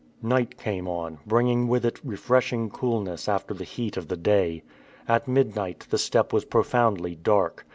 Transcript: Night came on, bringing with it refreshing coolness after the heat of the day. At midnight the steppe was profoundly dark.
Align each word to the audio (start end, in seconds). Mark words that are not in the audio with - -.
Night 0.23 0.57
came 0.57 0.87
on, 0.87 1.19
bringing 1.27 1.67
with 1.67 1.85
it 1.85 1.99
refreshing 2.03 2.71
coolness 2.71 3.29
after 3.29 3.53
the 3.53 3.63
heat 3.63 3.97
of 3.97 4.07
the 4.07 4.17
day. 4.17 4.63
At 5.07 5.27
midnight 5.27 5.85
the 5.91 5.99
steppe 5.99 6.33
was 6.33 6.43
profoundly 6.45 7.13
dark. 7.13 7.67